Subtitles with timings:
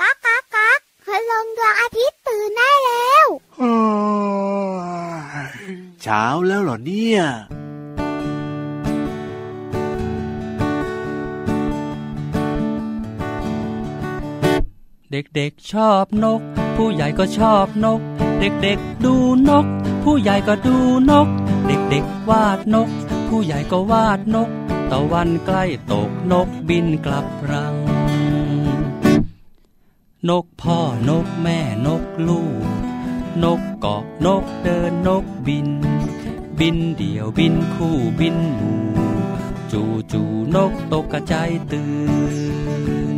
[0.00, 3.26] ก๊ากก๊ากก๊ากคืลงดวงอาทิตย์ตื่นได้แล้ว
[6.02, 7.20] เช้าแล้วเหรอเนี่ย
[15.12, 16.40] เด็กๆชอบนก
[16.76, 18.00] ผู้ใหญ่ก็ชอบนก
[18.40, 19.14] เด็กๆดู
[19.48, 19.66] นก
[20.04, 20.76] ผู้ใหญ่ก็ดู
[21.10, 21.28] นก
[21.66, 22.88] เด็กๆวาดนก
[23.28, 24.48] ผู้ใหญ่ก็วาดนก
[24.90, 27.73] ตะวันใกล้ตกนกบินกลับรัง
[30.30, 30.78] นกพ่อ
[31.08, 32.66] นกแม่นกลูก
[33.44, 35.68] นกเกาะนกเดินนกบิน
[36.60, 38.80] บินเดี่ยวบินคู่บินหมู่
[39.72, 40.22] จูจู
[40.54, 41.92] นกตกกระจายตื่
[43.14, 43.16] น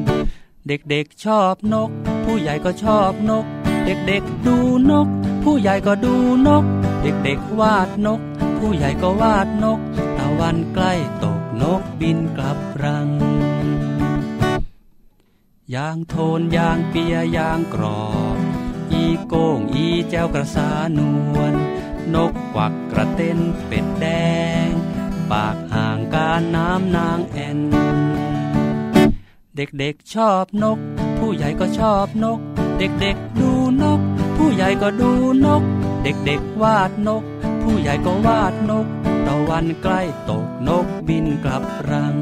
[0.69, 1.91] เด็กๆชอบนก
[2.25, 3.45] ผู้ใหญ่ก็ชอบนก
[3.85, 4.57] เด็กๆดู
[4.91, 5.09] นก
[5.45, 6.15] ผู้ใหญ่ก็ดู
[6.49, 6.65] นก
[7.03, 8.21] เด็กๆวาดนก
[8.59, 9.81] ผู้ใหญ่ก็วาดนก
[10.19, 13.09] ตะวันใกล้ตกนกบินกลับรัง
[15.75, 18.05] ยางโทนยางเปียยางกรอ
[18.37, 18.39] บ
[18.93, 20.69] อีโก้งอีแจ้วกระสา
[20.99, 21.01] น
[21.35, 21.55] วล
[22.15, 24.07] นกกวักกระเต้นเป็ดแด
[24.67, 24.69] ง
[25.31, 27.59] ปากห่างการน้ำนางแอน
[29.57, 30.79] เด็กๆชอบนก
[31.19, 32.41] ผู้ใหญ่ก็ชอบนก
[32.79, 33.51] เด็กๆดู
[33.83, 34.01] นก
[34.37, 35.11] ผู้ใหญ่ก็ดู
[35.47, 35.63] นก
[36.03, 37.25] เด็กๆวาดนก
[37.63, 38.87] ผู้ใหญ่ก็วาดนก
[39.27, 42.15] ตะวันใกล้ตกนกบินกลับรัง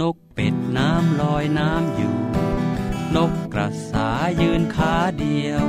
[0.00, 2.16] นก เป็ดน้ำลอยน้ำอยู่
[3.16, 4.08] นกกระสา
[4.40, 5.64] ยืนขาเดียว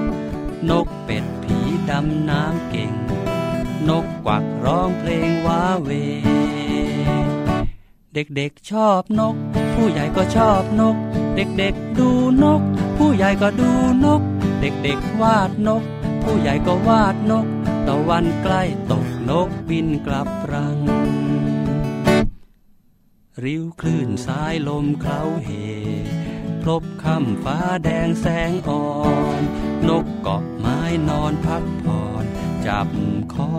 [0.69, 1.57] นกเป็ดผี
[1.89, 2.93] ดำน้ำเก่ง
[3.89, 5.89] นกกวักร้องเพลงว้าเว
[8.13, 9.35] เด็กๆชอบนก
[9.73, 10.95] ผู้ใหญ่ก็ชอบนก
[11.35, 12.09] เด็กๆดู
[12.43, 12.61] นก
[12.97, 13.71] ผู้ใหญ่ก็ดู
[14.05, 14.21] นก
[14.61, 15.83] เด็กๆวาดนก
[16.23, 17.45] ผู้ใหญ่ก็วาดนก
[17.87, 20.77] ตะวันใกล้ตกนกบินกลับรัง
[23.41, 25.49] ริ้วคลื่นสายลมเคล้าเห
[26.61, 28.85] พลบค่ำฟ้าแดงแสงอ่อ
[29.39, 29.41] น
[29.89, 32.25] นกเกาะไม้นอนพักผ่อน
[32.65, 32.87] จับ
[33.33, 33.55] คอ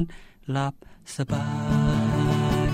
[0.00, 0.02] น
[0.50, 0.74] หลับ
[1.16, 1.48] สบา
[2.66, 2.68] ย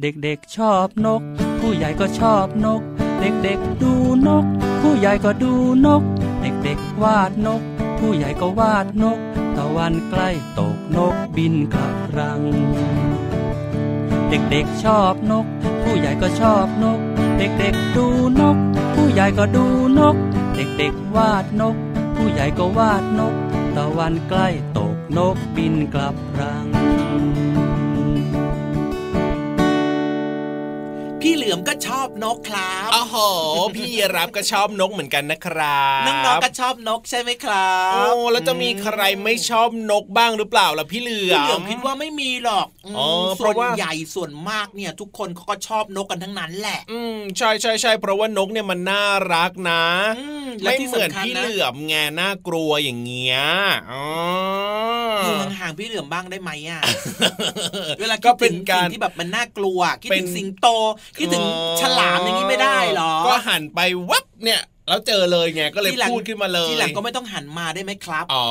[0.00, 1.22] เด็กๆชอบนก
[1.60, 2.82] ผู้ใหญ่ก็ชอบนก
[3.20, 3.92] เด็กๆดู
[4.28, 4.44] นก
[4.82, 5.54] ผู้ใหญ่ก็ดู
[5.86, 6.02] นก
[6.42, 7.62] เด็กๆวาดนก
[7.98, 9.18] ผู้ใหญ่ก็วาดนก
[9.56, 12.42] ตะวันใกล้ตกนกบินกลับรัง
[14.30, 15.46] เด็กๆชอบนก
[15.82, 17.00] ผู้ใหญ่ก็ชอบนก
[17.38, 18.06] เด็กๆดู
[18.40, 18.56] นก
[18.94, 19.66] ผู้ใหญ่ก็ดู
[19.98, 20.16] นก
[20.54, 21.76] เด็กๆวาดนก
[22.16, 23.34] ผู้ใหญ่ก็วาดนก
[23.76, 26.66] ตะวันใกล้ตกนกบินกลับรัง
[31.22, 33.16] พี่เหลือมก็ชอบนกครับโอ้โห
[33.76, 38.02] พี่รับก็ชอบนกเหมือนกันนะครับน้องๆก็ชอบนกใช่ไหมครับโอ้
[38.32, 49.84] แล้วจะมีใครไม่ชอบนกบ้างหรือเปล่าล่ะพี่เหลือพี่มเหลือมคิดว่าไม่มีหรอกมอ๋อเพส่วราะนว่าใหญ่ส่วนมากเนี่ยทุกคนเขาก็ชอบนกกันทั้งนั้นแหละ อืมใช่ใช่ใช่เพราะว่านกเนี่ยมันน่ารักนะ
[50.18, 53.38] อืมและไม่ที่เหมือนสำคัญพี่นะเหลือมไงน่ากลัวอย่างเงี้ย
[53.92, 54.04] อ๋อ
[55.22, 56.80] อยู่ห่างๆพี่เหลือมบ้างได้ไหมอะ
[58.00, 60.66] เวลาก็คิดเป็ถึนงการสิ่งที่แบบมันน่ากลัวคิดเป็ถึนงสิงโต
[61.16, 61.44] คิดถึง
[61.80, 63.80] ฉลามอย่างนี้ไม่ได้หรอ ก็หันไป
[64.10, 68.46] วับเนี่ย แล้วเจอเลยไงก็เลยทีหลังพูดขึ้นมาเลยทีหลังก็ไม่ต้องหันมาได้ไหมครับอ๋อ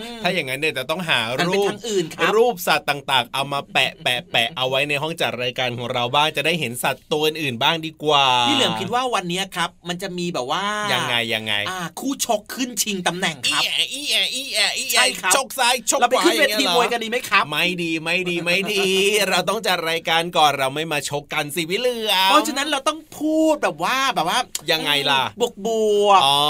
[0.00, 18.88] อมถ้าอย่างนั้นเนี่ยจะต้องหาหันไปรูปทางอื่นครับรูปสัตว์ต่างๆ เอามาแปะแปะแปะเอาไว้ในห้องจัดรายการของเราบ้างจะได้เห็นสัตว์ตัวอื่นๆบ้างดีกว่าพี่เหลือมคิดว่าวันนี้ครับ มันจะมีแบบว่ายัยังไงยังไงอ่าคู่ชกขึ้นชิงตำแหน่งคอีรับแอะอีแอะอีแอะอีใช่แอะครับชกซ้ายชกเราไปขวาขึ้นอเวย่างเงี้ทียเหรมอวยกันดีไหมครับ ไม่ดีไม่ดีไม่ดี
[19.28, 24.38] เราต้องจัดรายการก่อนเราไม่มาชกกันสิพี่เหลือมเพราะฉะนั้นเราต้องพูดแบบว่าแบบว่า
[24.72, 25.67] ยังไงล่ะบวกบ
[26.04, 26.40] วกอ๋อ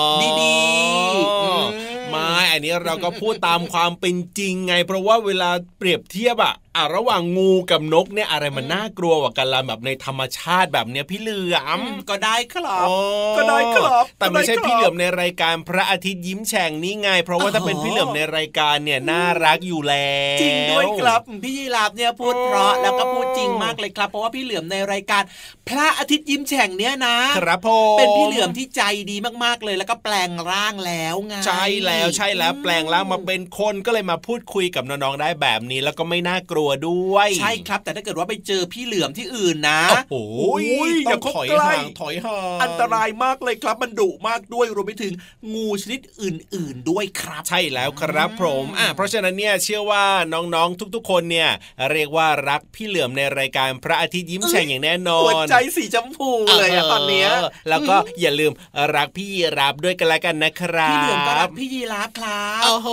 [0.40, 1.64] ดีๆอืม
[2.08, 11.80] ไม่อันนี้เราก็พูดตามความเป็นจริงไง เพราะว่าเวลาเปรียบเทียบอะ อะระหว่างงูกับนกเนี่ยอะไรมันน่ากลัวกว่ากันล่ะแบบในธรรมชาติแบบเนี้ยพี่เหลือม
[12.10, 12.96] ก็ได้ครับอ๋อ
[13.38, 25.22] ก็ได้ครับแต่ไม่ใช่ก็ได้ครับพี่เหลือมในรายการพระอาทิตย์ยิ้มแฉ่งนี่ไง เพราะว่าถ้าเป็นพี่เหลือมในรายการเนี่ยน่ารักอยู่แล้วจริงด้วยครับพี่ยีราฟเนี่ยพูดเพราะแล้วก็พูดจริงมากเลยครับ เพราะว่าพี่เหลือมในรายการ
[25.68, 39.80] พระอาทิตย์ยิ้มแฉ่งเนี่ยนะครับผมเป็นพี่เหลือมที่ใจดีมากๆเลย แล้วก็แปลงร่างแล้วไงใช่แล้วใช่แล้วแปลงร่างมาเป็นคนก็เลยมาพูดคุยกับน้องๆได้แบบนี้แล้วก็ไม่น่ากลัวด้วย ใช่ครับ แต่ถ้าเกิดว่าไปเจอพี่เหลือมที่อื่นนะ
[40.10, 40.34] โอ้โห
[41.04, 45.12] อย่าต้องเข้าถอยใกล้ห่างถอยห่างอันตรายมากเลยครับ มันดุมากด้วยรวมไปถึง
[45.54, 51.50] งูชนิดอื่น ๆ ด้วยครับ ใช่แล้วครับผมอะเพราะฉะนั้นเนี่ยเชื่อว่าน้องๆทุกๆ คนเนี่ย
[51.92, 57.28] เรียกว่ารักพี่เหลือมในรายการพระอาทิตย์ยิ้มแฉ่งอย่างแน่นอนหัวใจสีชมพูเลยอะตอนเนี้ย
[57.68, 58.52] แล้วก็อย่าลืม
[58.96, 59.28] รักพี่
[59.58, 62.88] รับด้วยกันแล้วกันนะครับพี่เหลือมก็รักพี่ยีราฟครับโอ้โห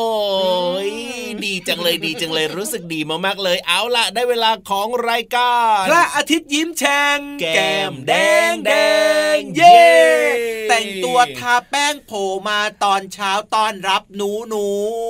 [1.45, 8.13] ดีจังเลยดีจังเลยรู้สึกดีมากๆเลยเอาล่ะ ได้เวลาของรายการพระอาทิตย์ยิ้มแฉ่งแก้มแด
[8.51, 8.71] งแด
[9.35, 9.79] งเย้
[10.69, 14.65] แต่งตัวทาแป้งโผล่มาตอนเช้าตอนรับหนูหนู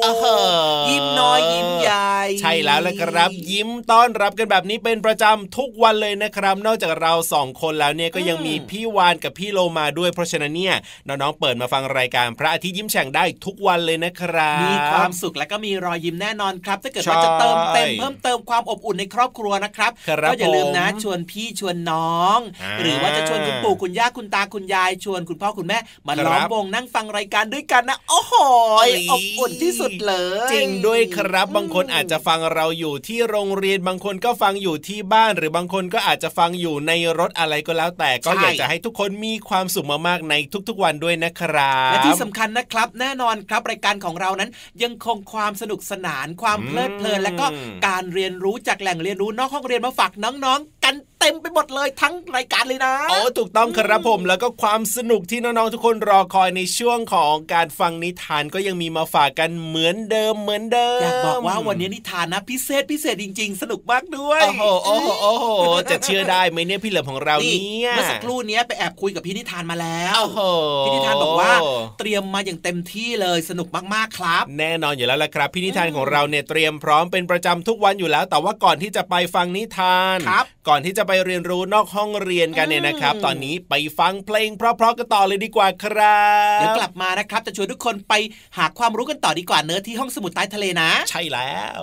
[0.06, 0.42] อ้าวเหรอ
[0.90, 10.76] ยิ้มน้อยยิ้มใหญ่ใช่แล้วละครับ ยิ้มต้อนรับกันแบบนี้เป็นประจำทุกวันเลยนะครับ นอกจากเราสองคนแล้วเนี่ยก็ยังมีพี่วานกับพี่โลมาด้วยเพราะฉะนั้นเนี่ย
[11.08, 28.34] น้องๆเปิดมาฟังรายการพระอาทิตย์ยิ้มแฉ่งได้ทุกวันเลยนะครับมีความสุขและก็มีรอยยิ้มแน่นอนครับ ถ้าเกิดใช่ว่าจะเติมเต็มเพิ่มเติมความอบอุ่นในครอบครัวนะครับครับก็อย่าลืมนะผมชวนพี่ชวนน้องอ่าหรือว่าจะชวนคุณปู่คุณย่าคุณตาคุณยาย ชวนคุณพ่อคุณแม่มาครับล้อมวงนั่งฟังรายการด้วยกันนะโอ้โห
[28.78, 30.14] เอ้ยอบอุ่นที่สุดเล
[30.48, 40.34] ย จริงด้วยครับบางคนอาจจะฟังเราอยู่ที่โรงเรียนบางคนก็ฟังอยู่ที่บ้าน หรือบางคนก็อาจจะฟังอยู่ในรถอะไรก็แล้ว แต่ก็อยากจะให้ทุกคนมีความสุขมากๆใน
[40.70, 44.50] ทุกๆวันด้วยนะครับและที่สำคัญนะครับ แน่นอนครับรายการของเรานั้น
[44.84, 47.46] ยังคงความสนุกสนานความเพลิดเพลินและก็
[47.88, 50.96] การเรียนรู้จากแหล่งเรียนรู้นอกห้องเรียนมาฝากน้องๆกัน
[51.26, 65.46] ต็มไปหมดเลยทั้งรายการเลยนะโอ้ถูกต้องครับผมแล้วก็ความสนุกที่น้องๆทุกคนรอคอยในช่วงของการฟังนิทานก็ยังมีมาฝากกันเหมือนเดิมเหมือนเดิมอยากบอกว่าวันนี้นิทานนะพิเศษพิเศษจริง ๆ สนุกมากด้วยโอ้โหโอ้โหโอ้โห
[65.92, 70.40] จะเชื่อได้ไหมเนี่ยพี่เหลิมของเรานี่เนี่ยเมื่อสักครู่เนี้ยไปแอบคุยกับพี่นิทานมาแล้วโอ้โห
[70.86, 71.54] พี่นิทานบอกว่า
[72.00, 86.22] เตรียมมาอย่างเต็มที่เลยสนุกมากๆครับ แน่นอนอยู่แล้วละครับพี่นิทานของเราเนี่ยเตรียมพร้อมเป็นประจำทุกวันอยู่แล้ว แต่ว่าก่อนที่จะไปฟังนิทานครับก่อนที่จะไปเรียนรู้นอกห้องเรียนกันเนี่ยนะครับ ตอนนี้ไปฟังเพลงเพราะๆกันต่อเลยดีกว่าครั
[86.58, 88.14] บเดี๋ยวกลับมานะครับ จะชวนทุกคนไป
[88.58, 91.82] หาความรู้กันต่อดีกว่าเนื้อะที่ห้องสมุดใต้ทะเลนะ ใช่แล้ว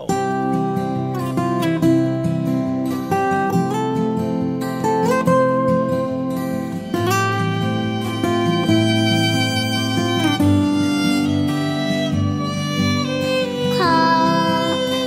[13.76, 13.96] ขอ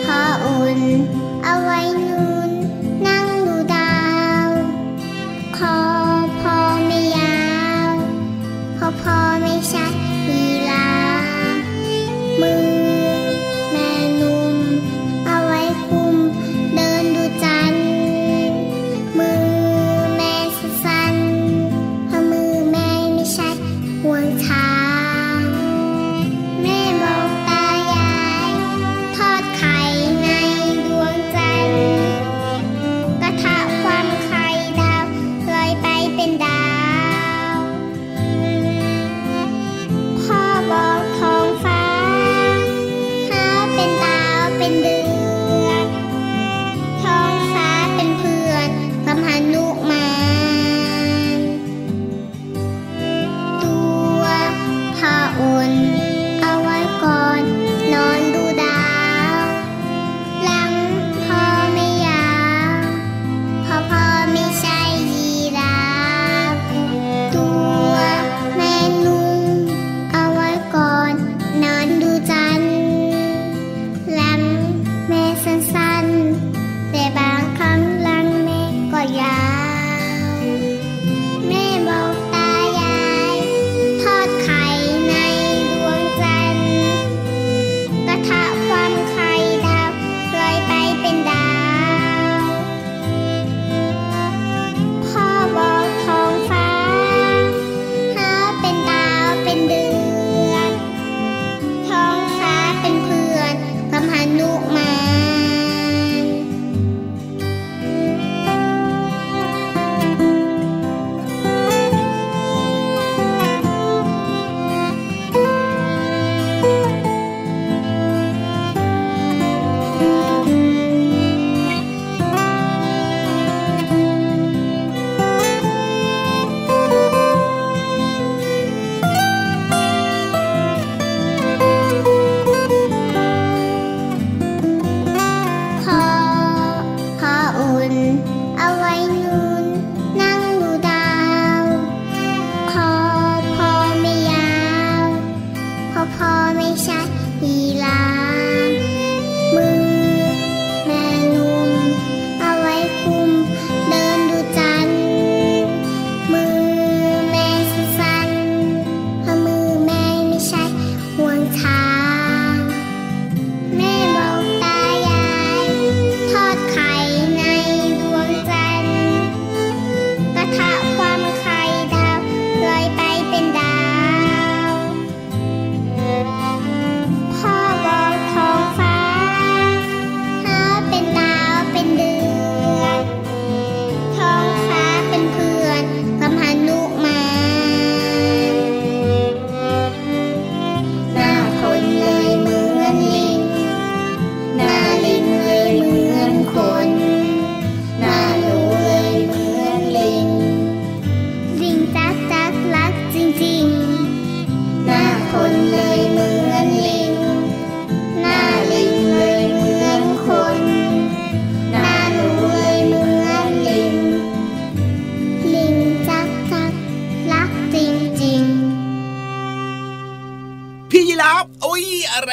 [0.06, 1.25] พออุ่น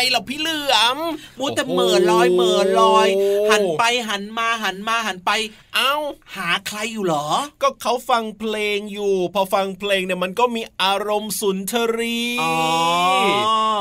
[0.02, 0.98] อะไรหรอพี่เหลือม
[1.38, 5.30] มูแต่เหม่อลอยเหม่อลอยโอ้โหหันไปหันมาหันมาหันไป
[5.76, 5.94] เอ้า
[6.36, 7.26] หาใครอยู่เหรอ
[7.62, 12.54] ก็เขาฟังเพลงอยู่ พอฟังเพลงเนี่ยมันก็มีอารมณ์สุนทรีอ๋อ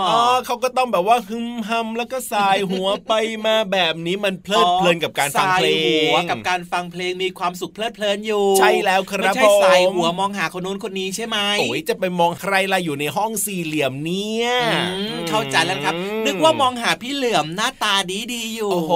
[0.09, 3.13] อ๋อเขาก็ต้องแบบว่าฮึมฮัมแล้วก็สายหัวไป
[3.45, 18.93] มาแบบนี้มันเพลิดเพลินกับการฟังเพลสายหัวงกับการฟังเพลงมีความสุขเพลิดเพลินอยู่ ใช่แล้วครับไม่ใช่ผมสายหัวมองหาคนนู้นคนนี้ใช่ไหมโอ้ยจะไปมองใครล่ะอยู่ในห้องสี่เหลี่ยมเนี่ยอืมเข้าใจแล้วครับนึกว่ามองหาพี่เหลือมหน้าตาดีดีๆอยู่ โอ้โห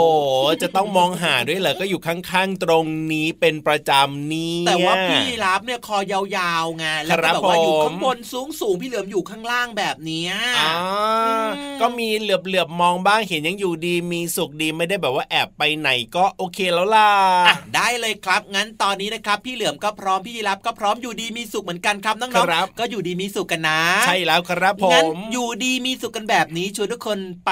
[0.62, 10.72] จะต้องมองหาด้วยเหรอก็อยู่ข้างๆตรงนี้เป็นประจำนี่แต่ว่าพี่รับเนี่ยคอยาวๆไงแล้วครัก็บแบบว่าอยู่ผมข้างบนสูงสูงๆพี่เหลือมอยู่ข้างล่างแบบเนี้ยอ่า
[11.25, 11.50] อืม
[11.81, 17.10] ก็มีเหลือบเหลือบๆมองบ้างเห็นยังอยู่ดีมีสุขดีไม่ได้แบบว่าแอบไปไหนก็โอเคแล้วล่ะ
[17.48, 27.51] อะได้เลยครับ งั้นตอนนี้นะครับ พี่เหลือมก็พร้อมพี่ยีรับก็พร้อมอยู่ดีมีสุขเหมือนกันครับน้องครับๆก็อยู่ดีมีสุขกันนะ ใช่แล้วครับผงั้นมอยู่ดีมีสุขกันแบบนี้ชวนทุกคนไป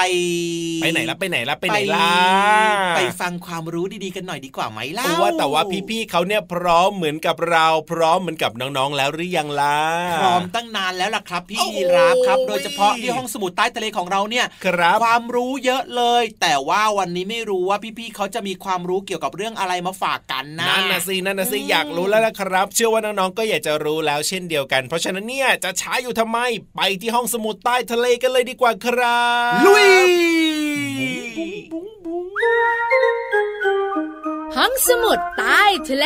[0.82, 2.10] ไปไหนละไปไหนละไปไหนล่ะ
[2.96, 9.80] ไปฟังความรู้ดีๆกันหน่อยดีกว่าไหมเล่าว่าแต่ว่าพี่ๆเขาเนี่ยพร้อมเหมือนกับเราพร้อมเหมือนกับน้องๆแล้วหรือยังล่ะ
[10.22, 26.40] พร้อมตั้งนานแล้วล่ะครับ พี่โอ้โหยีรับครับ โดยเฉพาะที่ห้องสมุดใต้ทะเลของเราเนี่ยครับความรู้เยอะเลย แต่ว่าวันนี้ไม่รู้ว่าพี่ๆเขาจะมีความรู้เกี่ยวกับเรื่องอะไรมาฝากกันนะนั่นนะสินั่นนะสิอยากรู้แล้วละครับ เชื่อว่าน้องๆก็อยากจะรู้แล้วเช่นเดียวกัน เพราะฉะนั้นเนี่ยจะช้าอยู่ทำไม
[26.76, 29.90] ไปที่ห้องสมุดใต้ทะเลกันเลยดีกว่าครับลุย
[34.56, 36.06] ห้องสมุดใต้ทะเล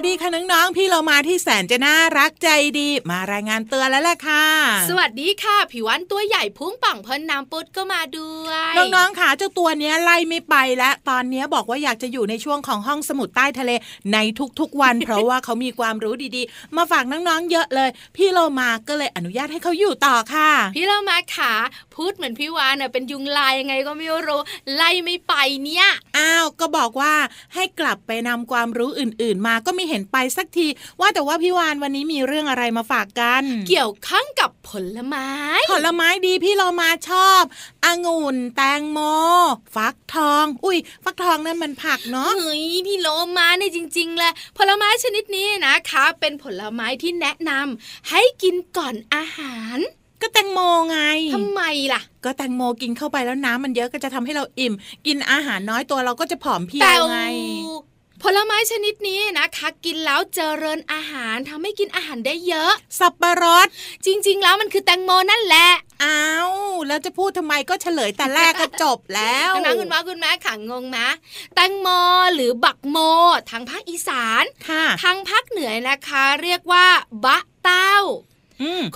[0.00, 4.44] วัสดีค่ะน้องๆ พี่เรามาที่แสนจะน่ารักใจดี มารายงานเตือนแล้วแหละค่ะ
[4.90, 13.70] สวัสดีค่ะ ผิววันตัวใหญ่พุ่งป่องพ้นน้ำปุดก็มาด้วย น้องๆค่ะเจ้าตัวเนี้ยไล่ไม่ไปแล้วตอนเนี้ยบอกว่าอยากจะอยู่ในช่วงของห้องสมุดใต้ทะเล
[14.12, 14.18] ใน
[14.60, 21.52] ทุกๆวัน เพราะว่าเขามีความรู้ดีๆ มาฝากน้องๆเยอะเลย พี่เรามาก็เลยอนุญาตให้เขาอยู่ต่อค่ะ พี่เรามาขา
[21.98, 24.40] พูดเหมือนพี่วานเน่ะเป็นยุงลายยังไงก็ไม่รู้
[24.74, 25.86] ไล่ไม่ไปเนี่ย
[26.18, 27.14] อ้าวก็บอกว่า
[27.54, 30.66] ให้กลับไปนำความรู้อื่น ๆ มาก็ไม่เห็นไปสักที
[31.00, 35.28] ว่าแต่ว่าพี่วานวันนี้มีเรื่องอะไรมาฝากกัน เกี่ยวข้องกับผลไม้
[35.72, 37.42] ผลไม้ดีพี่เรามาชอบ
[37.84, 38.98] องุ่นแตงโม
[39.74, 49.78] ฟักทอง อุ้ยฟักทองนั่นมันผักเนาะเฮ้ยพี่โลมาเนี่ยจริงๆเลยผลไม้ชนิดนี้นะคะ เป็นผลไม้ที่แนะนำให้กินก่อนอาหาร
[50.22, 50.58] ก็แตงโม
[50.90, 50.98] ไง
[51.34, 54.74] ทำไมล่ะ ก็แตงโมกินเข้าไปแล้วน้ำมันเยอะก็จะทำให้เราอิ่ม
[55.06, 57.20] กินอาหารน้อยตัวเราก็จะผอมเพรียแต่วไง
[58.22, 63.66] ผลไม้ชนิดนี้นะคะกินแล้วเจริญอาหารทำให้กินอาหารได้เยอะ สับปะรด
[64.06, 65.68] จริง ๆ แล้วมันคือแตงโมนั่นแหละ
[66.04, 66.52] อ้าว
[66.86, 71.08] แล้วจะพูดทำไมก็เฉลยแต่แรกก็จบแล้วน้องๆคุณพ่อคุณแม่ขังงงนะ
[71.54, 71.88] แตงโม
[72.34, 72.96] หรือบักโม
[73.50, 76.86] ทางภาคอีสานค่ะทางภาคเหนือนะคะ เรียกว่า
[77.24, 78.27] บะเต้าอืม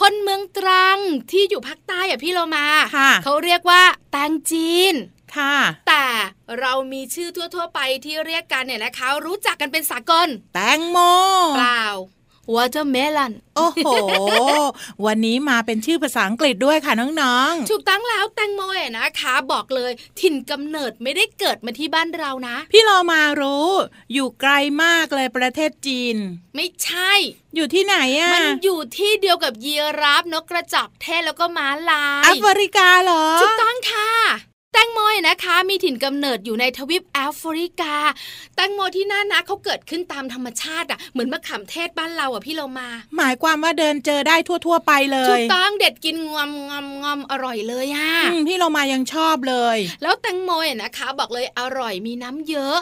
[0.01, 0.99] คนเมืองตรัง
[1.31, 2.67] ที่อยู่ภาคใต้อะพี่เรามา
[2.97, 4.95] ค่ะเขาเรียกว่าแตงจีน
[5.37, 5.57] ค่ะ
[5.89, 6.07] แต่
[6.61, 10.99] เรามีชื่อทั่ว ๆ ไปที่เรียกกันเนี่ยนะคะ รู้จักกันเป็นสากล แตงโม
[11.57, 11.87] เปล่า
[12.55, 13.89] watermelon โอ้โห
[15.07, 23.69] วันนี้มาเป็นชื่อภาษาอังกฤษด้วยค่ะน้องถูกตั้งแล้วแตงโมอะนะคะ บอกเลย ถิ่นกำเนิดไม่ได้เกิดมาที่บ้านเรานะๆพี่เรามารู้
[24.13, 26.17] อยู่ไกลมากเลยประเทศจีน
[26.57, 27.13] ไม่ใช่
[27.55, 34.11] อยู่ที่ไหนอะมันอยู่ที่เดียวกับยีราฟนกกระจอกเทศแล้วก็ม้าลาแอยฟริกาเหรอถูกต้องค่ะ
[34.73, 37.95] แตงโมเนี่ยนะคะ มีถิ่นกำเนิดอยู่ในทวีปแอฟริกา
[38.57, 52.79] แตงโมที่น่านะเขาเกิดขึ้นตามธรรมชาติอะเหมือนมะขามเทศบ้านเราอะพี่เรามา หมายความว่าเดินเจอได้ทั่ว ๆ ไปเลถูยกต้องเด็ดกินงอมงอมงอมอร่อยเลยอะอืมพี่เรามายังชอบเลย แล้วแตงโมเนี่ยนะคะ บอกเลยอร่อยมีน้ำเยอะ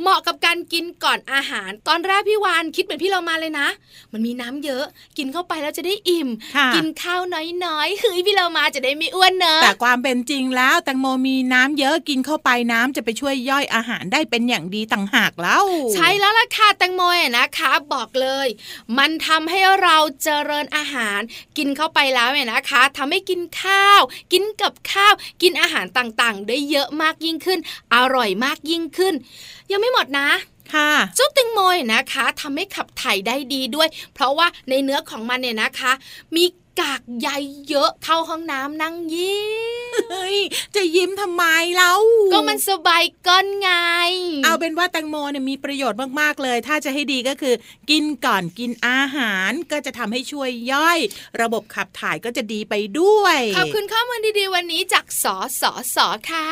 [0.00, 3.68] เหมาะกับการกินก่อนอาหาร ตอนแรกพี่วานคิดเหมือนพี่เรามาเลยนะ
[4.12, 4.84] มันมีน้ำเยอะ
[5.18, 7.20] กินเข้าไปแล้วจะได้อิ่มค่ะกินข้าว
[7.64, 18.46] น้อยๆเฮ้ยพี่เรามาจะได้ไม่อ้วนเนอะแต่ความเป็นจริงแล้วแตงโมมีน้ำเยอะกินเข้าไปน้ำจะไปช่วยย่อยอาหารได้เป็นอย่างดีต่างหากแล้ว ใช่แล้วล่ะค่ะแตงโมเนี่ยนะคะบอกเลย
[18.98, 21.20] มันทำให้เราเจริญอาหาร
[21.58, 24.00] กินเข้าไปแล้วเนี่ยนะคะทำให้กินข้าว
[24.32, 27.58] กินกับข้าว กินอาหารต่างๆ ได้เยอะมากยิ่งขึ้น
[27.94, 29.14] อร่อยมากยิ่งขึ้น
[29.72, 30.28] ยังไม่หมดนะ
[30.74, 35.92] ค่ะเจ้าแตงโมเนี่ยนะคะทำให้ขับถ่ายได้ดีด้วย เพราะว่าในเนื้อของมันเนี่ยนะคะ
[36.36, 36.44] มี
[36.80, 37.28] กากใย
[37.68, 39.44] เยอะเข้าห้องน้ำนั่งยิ้
[39.86, 39.90] ม
[40.76, 41.94] จะยิ้มทำไมเล่า
[42.32, 43.70] ก็มันสบายก้นไง
[44.44, 47.54] เอาเป็นว่าแตงโมเนี่ยมีประโยชน์มากๆเลย ถ้าจะให้ดีก็คือ
[47.90, 50.98] กินก่อนกินอาหารก็จะทำให้ช่วยย่อย
[51.40, 56.48] ระบบขับถ่ายก็จะดีไปด้วยขอบคุณข้อมูลดีๆวันนี้จากสอสอสอค่ะ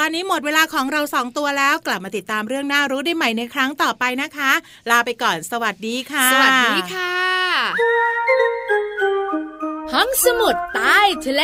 [0.00, 4.52] ตอนนี้หมดเวลาของเราสองตัวแล้วกลับมาติดตามเรื่องน่ารู้ได้ใหม่ในครั้งต่อไปนะคะ
[4.90, 7.49] ลาไปก่อนสวัสดีค่ะ สวัสดีค่ะ
[10.02, 11.42] ห้องสมุดใต้ทะเล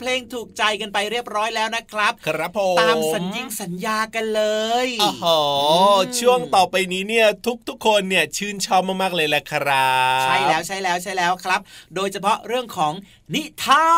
[0.00, 4.42] เพลงถูกใจกันไปเรียบร้อยแล้วนะครับ ครับผมตามสัญญิงสัญญากันเล
[4.86, 5.24] ยโอ้โห
[6.20, 7.26] ช่วงต่อไปนี้เนี่ย
[7.68, 11.60] ทุกๆคนเนี่ยชื่นชอบมากๆเลยแหละครับ ใช่แล้วใช่แล้วใช่แล้วครับ
[11.94, 12.92] โดยเฉพาะเรื่องของ
[13.34, 13.90] นิทา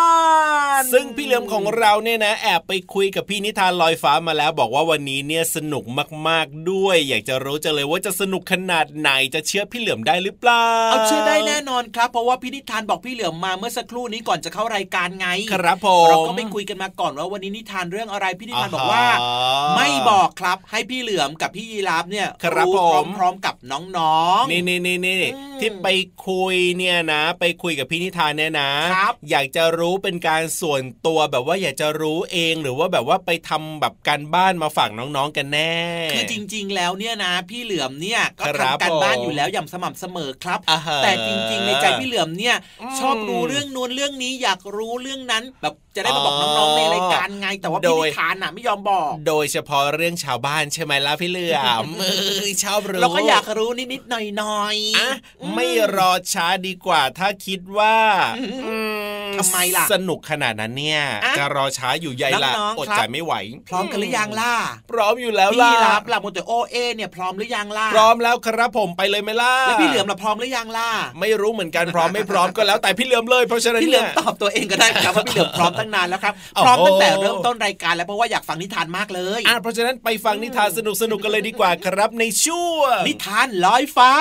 [0.80, 5.84] น ซึ่งพี่เหลือมของเราเนี่ยนะ แอบไปคุยกับพี่นิทานลอยฟ้ามาแล้ว บอกว่าวันนี้เนี่ยสนุก
[6.28, 19.32] มากๆด้วย อยากจะรู้จังเลยว่าจะสนุกขนาดไหนจะเชื่อพี่เหลือมได้หรือเปล่าเอาเชื่อได้แน่นอนครับ เพราะว่าพี่นิทานบอกพี่เหลือมมาเมื่อสักครู่นี้ก่อนจะเข้ารายการไง ครับผมเราก็ไม่คุยกันมาก่อนว่าวันนี้นิทานเรื่องอะไรพี่นิทานบอกว่าอ๋อ
[19.76, 25.88] ไม่บอกครับให้พี่เหลือมกับพี่ยีราฟเนี่ยครับผมพร้อมๆกับน้องๆนี่นี่นี่นี่อืมที่ไป
[26.26, 35.74] คุยเนี่ยนะ ไปคุยกับพี่นิทานเนี่ยนะครับอยากจะรู้เป็นการส่วนตัวแบบว่าอยากจะรู้เองหรือว่าแบบว่าไปทำแบบการบ้านมาฝากน้องๆกันแน่
[36.12, 52.04] คือจริง ๆ แล้วเนี่ยนะ พี่เหลือมเนี่ยก็ครับทำการบ้านผมอยู่แล้วอย่างสม่ำเสมอครับอ่าฮะแต่จริงๆในใจพี่เหลือมเนี่ยอืมชอบรู้เรื่องนู้นเรื่องนี้อยากรู้เรื่องนั้นแบบจะได้มาบอกน้องๆในรายการไงแต่ว่าพี่โดยนิทานน่ะไม่ยอมบอก โดยเฉพาะเรื่องชาวบ้านใช่ไหมล่ะพี่เหลือมเอ
[52.44, 55.10] อชอบรู้เราก็อยากรู้นิดๆหน่อยๆอะ
[55.42, 57.96] อืไม่รอช้าดีกว่าถ้าคิดว่า
[58.38, 58.76] อืมอื
[59.21, 63.34] ม ทำไมล่ะ สนุกขนาดนั้นเนี่ยอะจะรอช้าอยู่ใหญ่ละน้องๆอดครับใจไม่ไหว
[63.68, 64.54] พร้อมกันหรือยังล่ะ
[64.90, 70.88] พร้อมอยู่แล้วพี่ล่ะรับล่ะโมเตโอเอเนี่ยพร้อมหรือยังล่ะ พร้อมแล้วครับผมไปเลยไหมล่ะ แล้วพี่เหลือมล่ะพร้อมหรือยังล่ะ
[71.20, 84.12] ไม่รู้เหมือนกันพร้อมไม่พร้อมก็แล้วแต่พี่เหลือมเลยเพราะฉะนั้นพี่เหลือมนี่ยตอบตัวเองก็ได้ครับว่าพี่เหลือมพร้อมตั้งนานแล้วครับโอ้โหพร้อมตั้งแต่เริ่มต้นรายการแล้วเพราะว่าอยากฟังนิทานมากเลยอะเพราะฉะนั้นไปฟังนิทานสนุกสนุกๆกันเลยดีกว่าครับในช่วงนิทานลอยฟ้า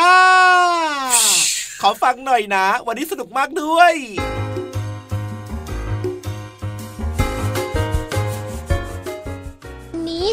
[1.82, 3.94] ขอฟังหน่อยนะ วันนี้สนุกมากด้วย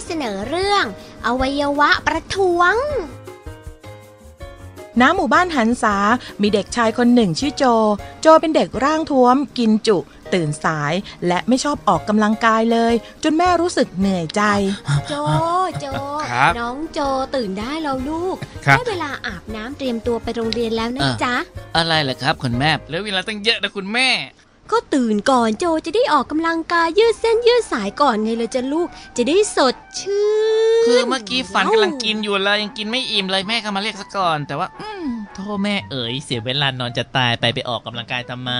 [0.06, 0.84] เสนอเรื่อง
[1.26, 2.76] อวัยวะประท้วง
[5.00, 5.96] ณหมู่บ้านหันษา
[6.42, 7.64] มีเด็กชายคนหนึ่งชื่อโจ
[8.20, 9.98] โจเป็นเด็กร่างท้วม กินจุ
[10.34, 10.92] ตื่นสาย
[11.26, 14.42] และไม่ชอบออกกำลังกายเลย จนแม่รู้สึกเหนื่อยใจ
[15.08, 15.14] โจ
[15.80, 15.86] โจ
[16.30, 16.98] ครับน้องโจ
[17.34, 21.34] ตื่นได้แล้วลูกครับได้เวลาอาบน้ำเตรียมตัวไปโรงเรียนแล้วนะเออจ๊ะ
[21.76, 24.08] อะไรล่ะครับ คุณแม่เหลือเวลาตั้งเยอะนะคุณแม่
[24.72, 30.26] ก็ตื่นก่อนโจจะได้ออกกำลังกายยืดเส้นยืดสายก่อนไงเลยจ้ะลูกจะได้สดชื่
[30.82, 38.50] น คือเมื่อกี้ฝันกำลังกินอยู่เลยยังกินไม่อิ่มเลยแม่ก็มาเรียกซะก่อน แต่ว่า อืมโทษแม่เอ๋ยเสียเวลานอนจะตายไปไปออกกำลังกายทำไม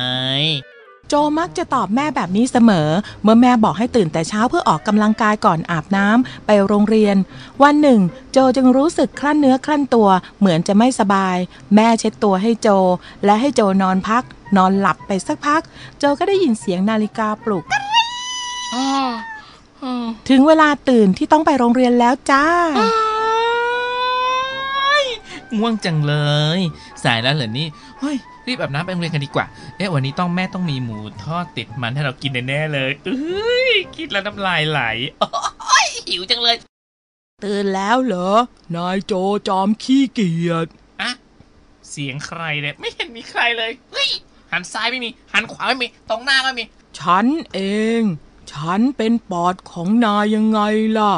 [1.09, 2.88] โจมักจะตอบแม่แบบนี้เสมอ
[3.23, 7.16] เมื่อแม่บอกให้ตื่นแต่เช้าเพื่อออกกำลังกายก่อนอาบน้ำไปโรงเรียน
[7.62, 8.01] วันหนึ่ง
[8.33, 10.09] โจจึงรู้สึกคลั่นเนื้อคลั่นตัว
[10.40, 11.37] เหมือนจะไม่สบาย
[11.75, 12.68] แม่เช็ดตัวให้โจ
[13.25, 14.23] และให้โจนอนพัก
[14.56, 15.62] นอนหลับไปสักพัก
[15.98, 17.64] โจก็ได้ยินเสียงนาฬิกาปลุก
[20.28, 22.44] ถึงเวลาตื่นที่ต้องไปโรงเรียนแล้วจ้า
[25.58, 26.14] ง่วงจังเล
[26.58, 26.61] ย
[27.04, 27.66] สายแล้วเหรอนี่
[28.00, 34.80] เฮ้ยรีบอาบน้ำไปโรงเรียนกันดีกว่า เอ๊ะวันนี้ต้องแม่ต้องมีหมูทอดติดมันให้เรากินแน่ๆเลยเอ้ยคิดแล้วน้ำลายไหล
[35.20, 36.56] โอ้ยหิวจังเลย
[37.44, 38.30] ตื่นแล้วเหรอ
[38.76, 39.12] นายโจ
[39.48, 40.66] จอมขี้เกียจ
[41.00, 41.11] อะ
[41.90, 44.11] เสียงใครเนี่ยไม่เห็นมีใครเลยเฮ้ย
[44.52, 46.64] หันซ้ายไม่มี หันขวาไม่มี ตรงหน้าก็ไม่มี
[46.98, 47.61] ฉันเอ
[48.00, 48.02] ง
[48.52, 50.61] ฉันเป็นปอดของนายยังไง
[50.98, 51.12] ล่ะ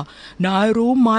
[0.47, 1.13] นายรู้ไหม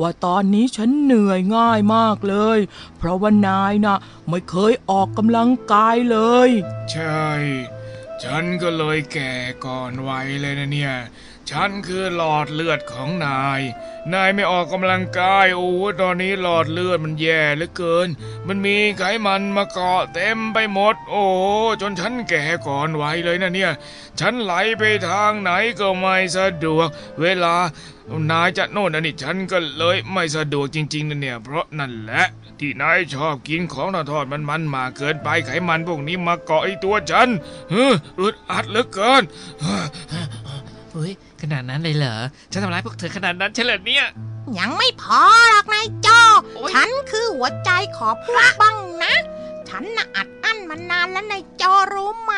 [0.00, 2.58] ว่าตอนนี้ฉันเหนื่อยง่ายมากเลย
[2.96, 3.96] เพราะว่านายน่ะ
[4.28, 6.50] ไม่เคยออกกำลังกายเลย
[6.92, 7.26] ใช่
[8.24, 9.32] ฉันก็เลยแก่
[9.66, 10.94] ก่อนวัยเลยนะเนี่ย
[11.50, 13.60] ฉันคือหลอดเลือดของนาย
[14.14, 18.08] นายไม่ออกกำลังกายโอ้ตอนนี้หลอดเลือดมันแย่เหลือเกิน
[18.48, 21.24] มันมีไขมันมาเกาะเต็มไปหมด โอ้
[21.80, 23.72] จนฉันแก่ก่อนวัยเลยนะเนี่ย
[24.20, 25.50] ฉันไหลไปทางไหน
[25.80, 26.88] ก็ไม่สะดวก
[27.20, 27.56] เวลา
[28.30, 32.24] นายจะโน่นอันนี้ฉันก็เลยไม่สะดวกจริงๆนะเนี่ย เพราะนั่นแหละ
[32.58, 37.28] ที่นายชอบกินของทอดๆมันมันๆมากเกินไปไขมันพวกนี้มาเกาะไอตัวฉัน
[37.70, 39.22] เฮ้ออึดอัดเหลือเกิน
[40.92, 42.16] เฮ้ยขนาดนั้นเลยเหรอ
[42.52, 44.06] ฉันทำร้ายพวกเธอขนาดนั้นใช่เหรอเนี่ย
[44.58, 46.08] ยังไม่พอหรอกนายโจ
[46.56, 49.14] โอ๊ยฉันคือหัวใจขอพูดบ้างนะ
[49.68, 51.62] ฉันน่ะอัดอั้นมานานแล้วนายโจ
[51.94, 52.34] รู้ไหม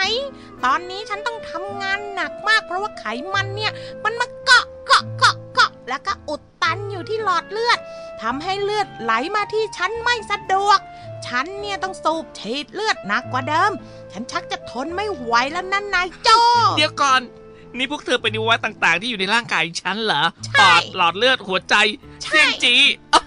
[0.64, 3.04] ตอนนี้ฉันต้องทำงานหนักมากเพราะว่าไข
[3.34, 3.72] มันเนี่ย
[4.04, 7.78] มันมาเกาะเกาะเกาะเกาะแล้วก็อุดตันอยู่ที่หลอดเลือด
[8.22, 10.78] ทำให้เลือดไหลมาที่ฉันไม่สะดวก
[11.26, 13.72] ฉันเนี่ยต้องสูบฉีดเลือดหนักกว่าเดิม
[14.12, 16.28] ฉันชักจะทนไม่ไหวแล้วนั่นนายโจ
[16.76, 17.20] เดี๋ยวก่อน
[17.76, 21.74] นี่พวกเธอเป็นอวัยวะต่างๆ ที่อยู่ในร่างกายฉันเหรอใช่ปอดหลอดเลือดหัวใจ
[22.22, 22.74] ใช่เสียงจี
[23.14, 23.20] อ้อ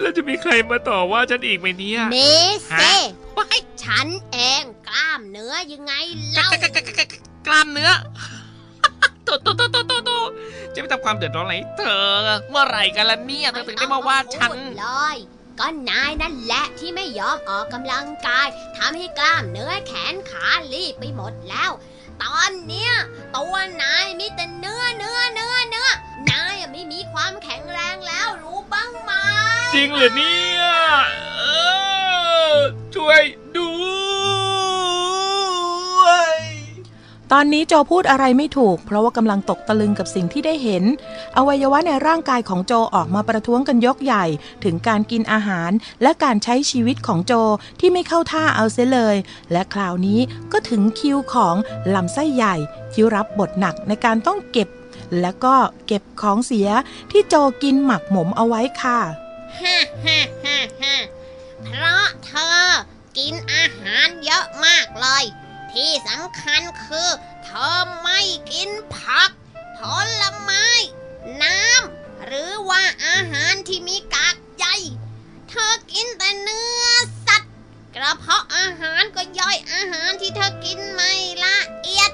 [0.00, 2.18] แล้วจะมีใครมาต่อว่าฉันอีกไหมเนี่ยเน
[2.66, 2.94] เซฮะ
[3.36, 5.92] ว้ายฉันเองกล้ามเนื้อยังไง
[6.32, 7.12] เล่ากกกก
[7.46, 7.90] กล้ามเนื้อ
[8.41, 10.10] โตโตโตโตโต
[10.74, 12.04] จะไปทำความเดือดร้อนอะไรให้เธอ
[12.50, 15.16] เมื่อไหร่กันล่ะเนี่ยเธอถึงได้มาว่าฉันไม่ต้อย
[15.60, 21.70] ก็นายนั่นแหละที่ไม่ยอมออกกำลังกายทำให้กล้ามเนื้อแขนขาลีบไปหมดแล้ว
[22.22, 22.92] ตอนเนี้ย
[23.36, 25.88] ตัวนายมีแต่เนื้อเนื้อเนื้อเนื้อ
[26.30, 29.12] นายอะไม่มีความแข็งแรงแล้วรู้บ้างไหม
[29.74, 30.62] จริงเหรอเนี่ย
[31.38, 31.44] เอ
[32.52, 32.56] อ
[32.94, 33.22] ช่วย
[33.56, 33.81] ด้
[37.34, 40.84] ตอนนี้โจพูดอะไรไม่ถูก เพราะว่ากำลังตกตะลึงกับสิ่งที่ได้เห็น
[41.36, 44.24] อวัยวะในร่างกายของโจออกมาประท้วงกันยกใหญ่
[44.64, 45.70] ถึงการกินอาหาร
[46.02, 47.32] และการใช้ชีวิตของโจ
[47.80, 49.16] ที่ไม่เข้าท่าเอาเสียเลย
[49.52, 50.20] และคราวนี้
[50.52, 51.54] ก็ถึงคิวของ
[51.94, 52.54] ลำไส้ใหญ่
[52.92, 54.68] ที่รับบทหนักในการต้องเก็บ
[55.20, 55.54] และก็
[55.86, 56.68] เก็บของเสีย
[57.10, 58.98] ที่โจกินหมักหมมเอาไว้ค่ะ
[59.60, 60.96] ฮ่าฮ่าฮ่าฮ่า
[61.64, 62.56] เพราะเธอ
[63.18, 65.24] กินอาหารเยอะมากเลย
[65.72, 67.10] ที่สำคัญคือ
[67.44, 68.20] เธอไม่
[68.52, 69.30] กินผัก
[69.76, 69.78] ผ
[70.20, 70.66] ลไม้
[71.42, 74.66] น้ำ หรือว่าอาหารที่มีกากใย
[75.48, 76.86] เธอกินแต่เนื้อ
[77.26, 77.52] สัตว์
[77.94, 81.12] กระเพาะอาหารก็ย่อยอาหารที่เธอกินไม่
[81.44, 82.10] ละเอียด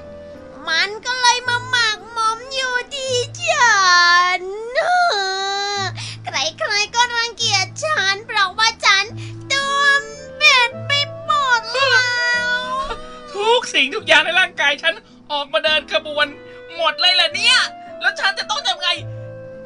[0.67, 3.77] มันก็เลยมาหมักหมมอยู่ที่ฉั
[4.41, 4.43] น
[13.99, 14.93] ทุกสิ่งทุกอย่างในร่างกายฉัน
[15.31, 16.27] ออกมาเดินขบวน
[16.75, 17.57] หมดเลยเหรอเนี่ย
[18.01, 18.89] แล้วฉันจะต้องทำไง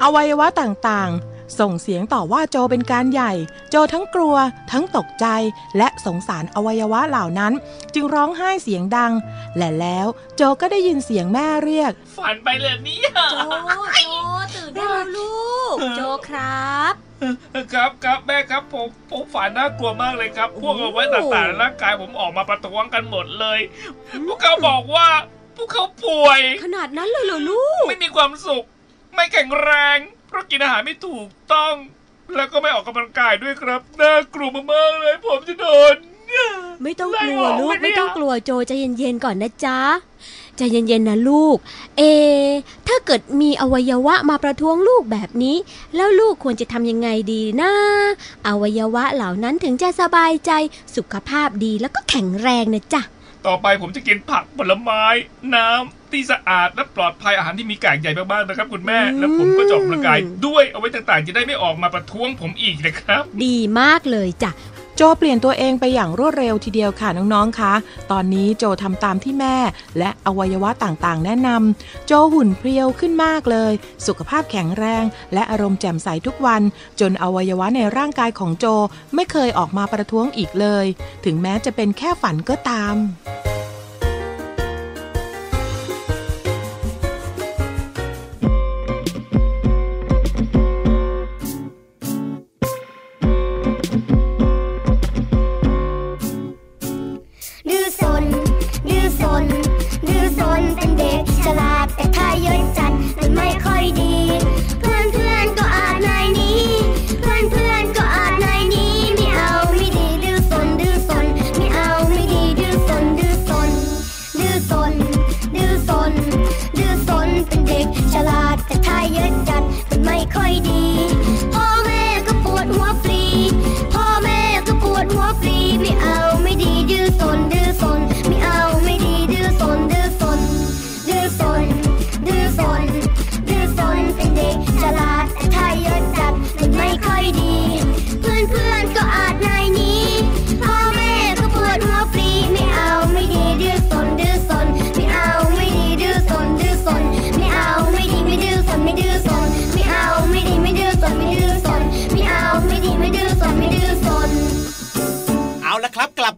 [0.02, 3.32] อวัยวะต่างๆ ส่งเสียงต่อว่าโจเป็นการใหญ่
[3.70, 4.36] โจทั้งกลัว
[4.72, 5.26] ทั้งตกใจ
[5.78, 7.52] และสงสารอวัยวะเหล่านั้น
[7.94, 9.12] จึงร้องไห้เสียงดัง
[9.56, 13.36] และแล้วโจก็ได้ยินเสียงแม่เรียก ฝันไปเลยเนี่ย โจ
[14.04, 14.08] โจ
[14.54, 15.34] ตื่นได้แล้วลู
[15.74, 16.94] ก โจครับ
[17.72, 23.60] ครับครับแม่ครับผมผมฝันน่ากลัวมากเลยครับ พวกเอาไว้ต่างๆในร่างกายผมออกมาประท้วงกันหมดเลย
[24.26, 25.08] พวกเขาบอกว่า
[25.56, 28.64] พวกเขาป่วย ขนาดนั้นเลยเหรอลูก ไม่มีความสุข
[29.14, 29.98] ไม่แข็งแรง
[30.28, 31.74] เพราะกินอาหารไม่ถูกต้อง
[32.36, 35.96] แล้วก็ไม่ออกกำลังกายด้วยครับ น่ากลัวมากๆเลย ผมจะโดน
[36.82, 39.78] ไม่ต้องกลัวไล่ออกลูกไหมเนี่ยไม่ต้องกลัวโจใจเย็นๆก่อนนะจ๊ะ
[40.56, 41.56] ใจเย็นๆนะลูก
[41.98, 42.02] เอ
[42.88, 45.56] ถ้าเกิดมีอวัยวะมาประท้วงลูกแบบนี้
[45.96, 47.72] แล้วลูกควรจะทำยังไงดีนะ
[48.46, 50.52] อวัยวะเหล่านั้นถึงจะสบายใจ
[50.96, 53.02] สุขภาพดีแล้วก็แข็งแรงนะจ๊ะ
[53.46, 55.04] ต่อไปผมจะกินผักผลไม้
[55.54, 64.50] น้ำที่สะอาดและปลอดภัยอาหารที่มีกากใยมากๆนะครับ คุณแม่อืมแล้วผมก็จะออกกำลังกายด้วยเอาไว้ต่างๆ จะได้ไม่ออกมาประท้วงผมอีกนะครับ ดีมากเลยจ้ะ
[64.96, 67.72] โจเปลี่ยนตัวเองไปอย่างรวดเร็วทีเดียวค่ะน้องๆคะ
[68.10, 69.56] ตอนนี้โจทำตามที่แม่
[69.98, 73.72] และอวัยวะต่างๆ แนะนำโจหุ่นเพรียวขึ้นมากเลย
[74.06, 75.04] สุขภาพแข็งแรง
[75.34, 76.62] และอารมณ์แจ่มใสทุกวัน
[77.00, 78.66] จนอวัยวะในร่างกายของโจ
[79.14, 80.86] ไม่เคยออกมาประท้วงอีกเลย
[81.24, 82.94] ถึงแม้จะเป็นแค่ฝันก็ตาม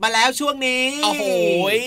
[0.06, 1.24] มาแล้วช่วงนี้ โอ้โห
[1.76, 1.78] ย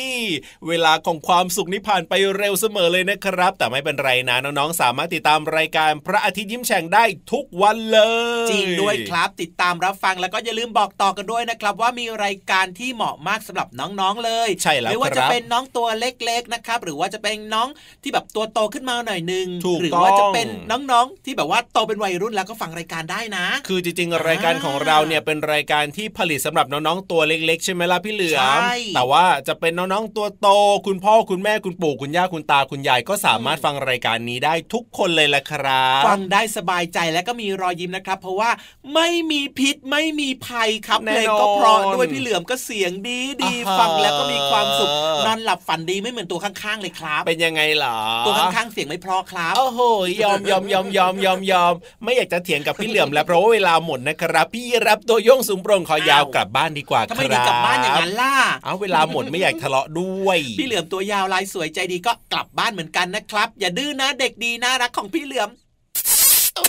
[0.67, 7.99] เวลาของความสุขนี่ผ่านไปเร็วเสมอเลยนะครับ แต่ไม่เป็นไรนะน้องๆ สามารถติดตามรายการพระอาทิตย์ยิ้มแฉ่งได้ทุกวันเล
[8.45, 17.67] ย จริงด้วยครับติดตามรับฟังแล้วก็อย่าลืมบอกต่อกันด้วยนะครับ ว่ามีรายการที่เหมาะมากสำหรับน้องๆเลย ใช่แล้วไม่ว่าคจะรับเป็นน้องตัวเล็กๆนะครับ หรือว่าจะเป็นน้อง
[18.03, 30.47] ที่แบบตัวโตขึ้นมาหน่อยนึงถูกหรืต้องว่าจะเป็นน้องๆที่แบบว่าโตเป็นวัยรุ่นแล้วก็ฟังรายการได้นะ คือจริงๆ รายการของเราเนี่ยเป็นรายการที่ผลิตสำหรับน้องๆตัวเล็กๆใช่ไหมล่ะพี่เหลือมใช่แต่ว่าจะเป็นน้องๆตัวโต
[30.87, 38.49] คุณพ่อคุณแม่คุณปู่คุณย่าคุณตาคุณยายก็สามารถฟังรายการนี้ได้ทุกคนเลยแหละครับฟังได้สบายใจและก็มีรอยยิ้มนะครับ เพราะว่า
[38.93, 44.89] ไม่มีพิษไม่มีภัยครับแน่เพลงนอนก็เพราะด้วยพี่เหลือมก็เสียงดีดีอ่าฮะฟังแล้วก็มีความสุข
[45.25, 49.79] นอนหลับฝันดีไม่เหมือนตัวข้างๆเลยครับ เป็นยังไงเหรอตัวข้างๆเสียงไม่เพราะครับโอ้โห
[50.23, 65.49] ยอมยอมยอมยอมยอมยอมไม่อยากจะเถียงกับพี่เหลือมแล้วเพราะว่าเวลาหมดนะครับ พี่รับตัวโยงสูงโปร่งคอยาวอ้าวกลับบ้านดีกว่าทำคไมรับถึงกลับบ้านอย่างนั้นล่ะเอาเวลาหมดไม่อยากทะเลาะด้วย พี่เหลือมตัวยาวลายสวยใจดีก็กลับบ้านเหมือนกันนะครับ อย่าดื้อนะเด็กดีน่ารักของพี่เหลือม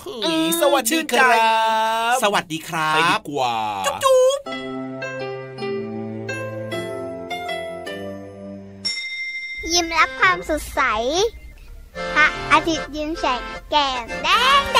[0.09, 1.37] อุ๊ยสวัสดีชื่นคใจรั
[2.15, 3.55] บ สวัสดีครัไปดีบกว่า
[3.87, 3.95] จุ๊
[4.39, 4.41] บ
[9.73, 10.81] ยิ้มรับความสดใส
[12.15, 14.29] พระอาทิตย์ยิ้มแฉกแก้มแด
[14.61, 14.79] งแด